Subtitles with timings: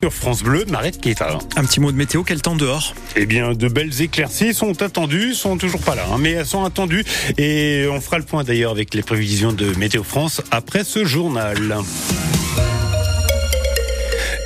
[0.00, 1.38] Sur France Bleu, Marette Kéta.
[1.56, 5.34] Un petit mot de météo, quel temps dehors Eh bien, de belles éclaircies sont attendues,
[5.34, 7.02] sont toujours pas là, hein, mais elles sont attendues.
[7.36, 11.78] Et on fera le point d'ailleurs avec les prévisions de Météo France après ce journal.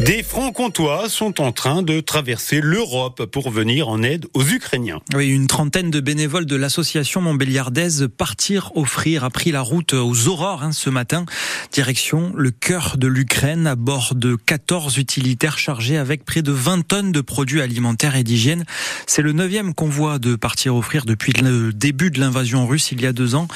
[0.01, 5.01] Des Francs-Comtois sont en train de traverser l'Europe pour venir en aide aux Ukrainiens.
[5.15, 10.29] Oui, une trentaine de bénévoles de l'association montbéliardaise Partir Offrir a pris la route aux
[10.29, 11.25] aurores hein, ce matin.
[11.73, 16.87] Direction le cœur de l'Ukraine à bord de 14 utilitaires chargés avec près de 20
[16.89, 18.65] tonnes de produits alimentaires et d'hygiène.
[19.07, 23.07] C'est le neuvième convoi de Partir Offrir depuis le début de l'invasion russe il y
[23.07, 23.47] a deux ans.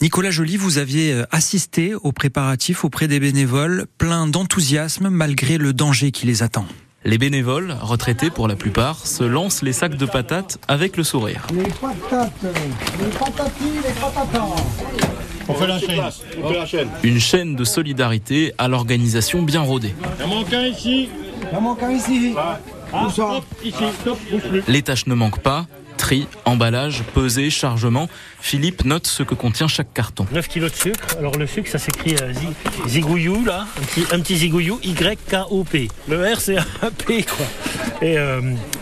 [0.00, 6.12] Nicolas Joly, vous aviez assisté aux préparatifs auprès des bénévoles, plein d'enthousiasme malgré le danger
[6.12, 6.64] qui les attend.
[7.04, 11.44] Les bénévoles, retraités pour la plupart, se lancent les sacs de patates avec le sourire.
[11.52, 14.46] Les patates, les patatis, les patatas.
[15.48, 16.00] On fait la chaîne.
[16.40, 16.88] On fait la chaîne.
[17.02, 19.92] Une chaîne de solidarité à l'organisation bien rodée.
[20.20, 21.08] Il en manque un ici.
[21.50, 22.32] Il en manque un ici.
[22.36, 22.60] Ah,
[23.10, 23.74] stop, ici,
[24.48, 24.62] plus.
[24.68, 25.66] Les tâches ne manquent pas.
[26.02, 28.08] Tri, emballage, pesée, chargement.
[28.40, 30.26] Philippe note ce que contient chaque carton.
[30.32, 31.06] 9 kilos de sucre.
[31.16, 33.68] Alors le sucre, ça s'écrit euh, zi- zigouillou, là.
[33.78, 35.86] Un petit, un petit zigouillou, Y-K-O-P.
[36.08, 37.46] Le R, c'est un P, quoi.
[38.02, 38.40] Et euh,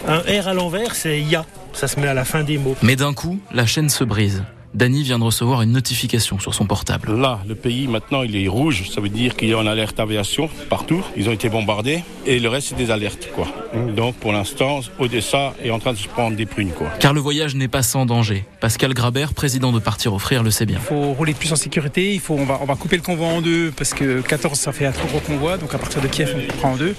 [0.09, 1.45] un R à l'envers, c'est Ya.
[1.75, 2.75] Ça se met à la fin des mots.
[2.83, 4.43] Mais d'un coup, la chaîne se brise.
[4.73, 7.13] Dany vient de recevoir une notification sur son portable.
[7.19, 8.89] Là, le pays maintenant, il est rouge.
[8.95, 11.05] Ça veut dire qu'il y a une alerte aviation partout.
[11.17, 12.05] Ils ont été bombardés.
[12.25, 13.49] Et le reste, c'est des alertes, quoi.
[13.97, 16.89] Donc, pour l'instant, Odessa est en train de se prendre des prunes, quoi.
[17.01, 18.45] Car le voyage n'est pas sans danger.
[18.61, 20.79] Pascal Grabert, président de Partir Offrir, le sait bien.
[20.79, 23.27] Il faut rouler plus en sécurité, il faut, on, va, on va couper le convoi
[23.27, 26.09] en deux parce que 14 ça fait un trop gros convoi, donc à partir de
[26.09, 26.95] Kiev on prend en deux.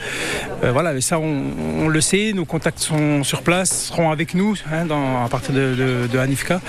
[0.64, 1.44] Euh, voilà, mais ça on,
[1.80, 5.54] on le sait, nos contacts sont sur place, seront avec nous hein, dans, à partir
[5.54, 6.62] de, de, de Hanifka.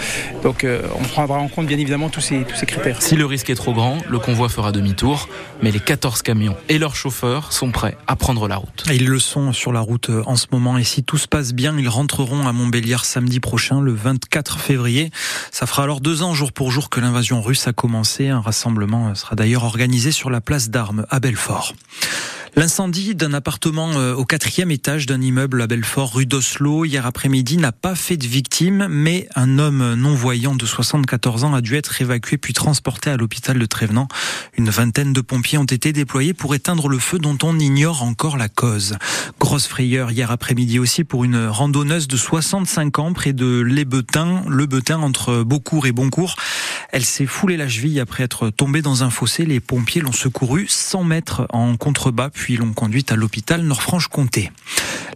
[0.42, 3.02] Donc euh, on prendra en compte bien évidemment tous ces, tous ces critères.
[3.02, 5.28] Si le risque est trop grand, le convoi fera demi-tour,
[5.62, 8.84] mais les 14 camions et leurs chauffeurs sont prêts à prendre la route.
[8.92, 11.76] Ils le sont sur la route en ce moment et si tout se passe bien,
[11.78, 15.10] ils rentreront à Montbéliard samedi prochain, le 24 février.
[15.50, 18.28] Ça fera alors deux ans jour pour jour que l'invasion russe a commencé.
[18.28, 21.74] Un rassemblement sera d'ailleurs organisé sur la place d'armes à Belfort.
[22.54, 27.56] L'incendie d'un appartement euh, au quatrième étage d'un immeuble à Belfort, rue d'Oslo, hier après-midi,
[27.56, 32.02] n'a pas fait de victime, mais un homme non-voyant de 74 ans a dû être
[32.02, 34.06] évacué puis transporté à l'hôpital de Trévenant.
[34.58, 38.36] Une vingtaine de pompiers ont été déployés pour éteindre le feu dont on ignore encore
[38.36, 38.98] la cause.
[39.40, 44.42] Grosse frayeur hier après-midi aussi pour une randonneuse de 65 ans près de Les Betins,
[44.46, 46.36] le Betin entre Beaucourt et Boncourt.
[46.90, 49.46] Elle s'est foulée la cheville après être tombée dans un fossé.
[49.46, 54.50] Les pompiers l'ont secourue 100 mètres en contrebas puis l'ont conduite à l'hôpital Nord-Franche-Comté.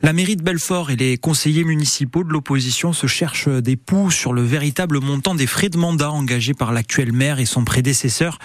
[0.00, 4.32] La mairie de Belfort et les conseillers municipaux de l'opposition se cherchent des poux sur
[4.32, 8.38] le véritable montant des frais de mandat engagés par l'actuel maire et son prédécesseur.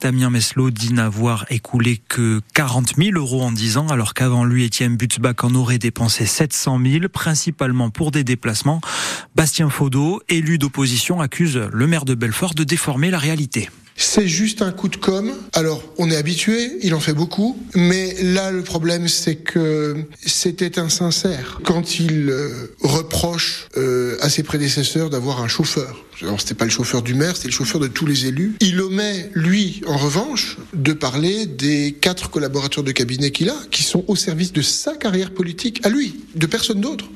[0.00, 4.62] Damien Meslot dit n'avoir écoulé que 40 000 euros en 10 ans, alors qu'avant lui,
[4.62, 8.80] Étienne Butzbach en aurait dépensé 700 000, principalement pour des déplacements.
[9.34, 13.68] Bastien Faudot, élu d'opposition, accuse le maire de Belfort de déformer la réalité.
[14.00, 15.32] C'est juste un coup de com.
[15.52, 20.78] Alors, on est habitué, il en fait beaucoup, mais là, le problème, c'est que c'était
[20.78, 26.04] insincère quand il euh, reproche euh, à ses prédécesseurs d'avoir un chauffeur.
[26.22, 28.54] Alors, c'était pas le chauffeur du maire, c'était le chauffeur de tous les élus.
[28.60, 33.82] Il omet, lui, en revanche, de parler des quatre collaborateurs de cabinet qu'il a, qui
[33.82, 37.06] sont au service de sa carrière politique, à lui, de personne d'autre,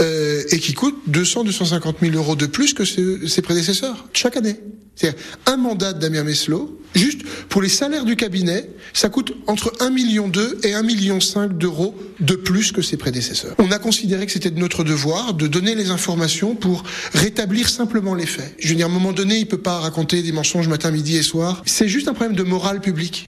[0.00, 4.60] euh, et qui coûtent 200, 250 000 euros de plus que ses prédécesseurs, chaque année.
[4.96, 9.72] C'est-à-dire un mandat de Damien Meslot, juste pour les salaires du cabinet, ça coûte entre
[9.78, 10.30] 1,2 million
[10.62, 11.18] et 1,5 million
[11.48, 13.54] d'euros de plus que ses prédécesseurs.
[13.58, 18.14] On a considéré que c'était de notre devoir de donner les informations pour rétablir simplement
[18.14, 18.54] les faits.
[18.58, 21.16] Je veux dire, à un moment donné, il peut pas raconter des mensonges matin, midi
[21.16, 21.62] et soir.
[21.66, 23.26] C'est juste un problème de morale publique.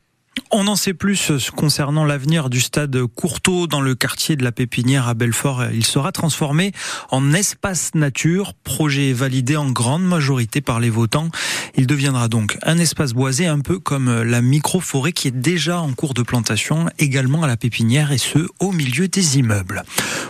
[0.52, 5.08] On en sait plus concernant l'avenir du stade Courtauld dans le quartier de la Pépinière
[5.08, 5.64] à Belfort.
[5.74, 6.70] Il sera transformé
[7.10, 11.30] en espace nature, projet validé en grande majorité par les votants.
[11.76, 15.92] Il deviendra donc un espace boisé un peu comme la micro-forêt qui est déjà en
[15.92, 19.82] cours de plantation également à la Pépinière et ce au milieu des immeubles.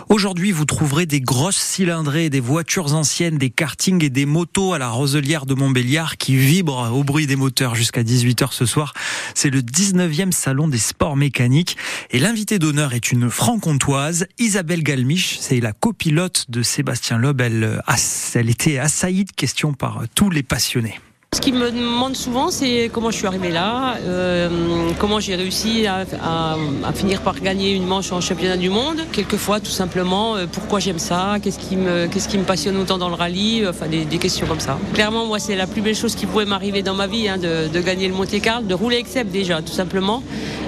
[0.09, 4.79] Aujourd'hui, vous trouverez des grosses cylindrées, des voitures anciennes, des kartings et des motos à
[4.79, 8.93] la Roselière de Montbéliard qui vibrent au bruit des moteurs jusqu'à 18h ce soir.
[9.35, 9.61] C'est le
[10.07, 11.77] 19e salon des sports mécaniques
[12.11, 15.37] et l'invité d'honneur est une franc-comtoise, Isabelle Galmiche.
[15.39, 17.41] C'est la copilote de Sébastien Loeb.
[17.41, 17.81] Elle,
[18.35, 20.99] elle était assaillie de questions par tous les passionnés.
[21.35, 25.85] Ce qu'ils me demandent souvent, c'est comment je suis arrivée là, euh, comment j'ai réussi
[25.85, 29.01] à, à, à, finir par gagner une manche en championnat du monde.
[29.11, 33.09] Quelquefois, tout simplement, euh, pourquoi j'aime ça, qu'est-ce qui, me, qui me passionne autant dans
[33.09, 34.79] le rallye, enfin des, des, questions comme ça.
[34.93, 37.67] Clairement, moi, c'est la plus belle chose qui pouvait m'arriver dans ma vie, hein, de,
[37.67, 40.23] de, gagner le Monte Carlo, de rouler avec Seb déjà, tout simplement.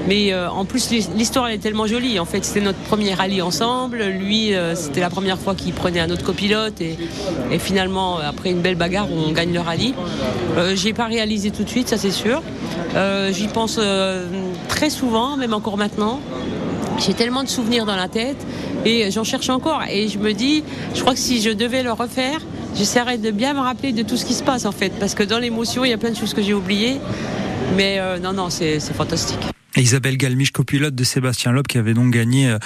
[0.10, 2.20] Mais euh, en plus, l'histoire est tellement jolie.
[2.20, 4.04] En fait, c'était notre premier rallye ensemble.
[4.06, 6.82] Lui, euh, c'était la première fois qu'il prenait un autre copilote.
[6.82, 6.98] Et,
[7.52, 9.94] et, finalement, après une belle bagarre, on gagne le rallye.
[10.58, 12.42] Euh, J'ai pas réalisé tout de suite, ça c'est sûr.
[12.96, 13.80] Euh, j'y pense
[14.68, 16.20] très souvent, même encore maintenant.
[16.98, 18.44] J'ai tellement de souvenirs dans la tête
[18.86, 19.84] et j'en cherche encore.
[19.92, 20.64] Et je me dis,
[20.96, 22.40] je crois que si je devais le refaire,
[22.76, 24.92] j'essaierais de bien me rappeler de tout ce qui se passe en fait.
[25.00, 27.00] Parce que dans l'émotion, il y a plein de choses que j'ai oubliées.
[27.78, 29.59] Mais euh, non, non, c'est fantastique.
[29.80, 32.58] Isabelle Galmiche, copilote de Sébastien Loeb, qui avait donc gagné euh,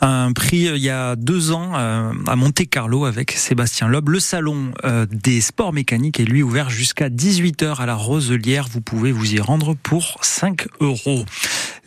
[0.00, 4.08] un prix euh, il y a deux ans à Monte Carlo avec Sébastien Loeb.
[4.08, 4.72] Le salon
[5.10, 8.66] des sports mécaniques est lui ouvert jusqu'à 18h à la Roselière.
[8.70, 11.24] Vous pouvez vous y rendre pour 5 euros.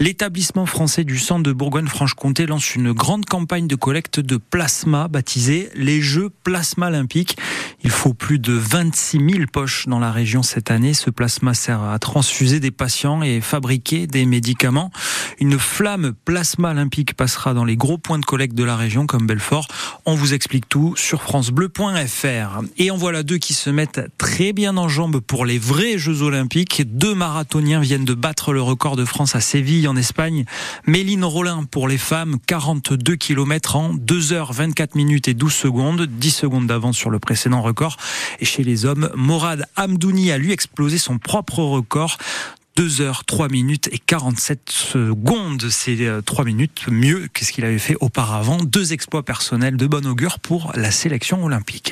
[0.04, 5.70] L'établissement français du centre de Bourgogne-Franche-Comté lance une grande campagne de collecte de plasma baptisée
[5.76, 7.38] les Jeux Plasma Olympiques.
[7.86, 10.94] Il faut plus de 26 000 poches dans la région cette année.
[10.94, 14.92] Ce plasma sert à transfuser des patients et fabriquer des médicaments.
[15.39, 19.27] Une flamme plasma olympique passera dans les gros points de collecte de la région comme
[19.27, 19.68] Belfort.
[20.06, 22.62] On vous explique tout sur francebleu.fr.
[22.77, 26.21] Et en voilà deux qui se mettent très bien en jambes pour les vrais Jeux
[26.21, 26.83] Olympiques.
[26.85, 30.45] Deux marathoniens viennent de battre le record de France à Séville en Espagne.
[30.85, 36.01] Méline Rollin pour les femmes, 42 km en 2 h 24 minutes et 12 secondes,
[36.01, 37.97] 10 secondes d'avance sur le précédent record.
[38.39, 42.18] Et chez les hommes, Morad Hamdouni a lui explosé son propre record.
[42.75, 45.64] 2 heures 3 minutes et 47 secondes.
[45.70, 48.58] C'est 3 euh, minutes mieux que ce qu'il avait fait auparavant.
[48.64, 51.92] Deux exploits personnels de bon augure pour la sélection olympique.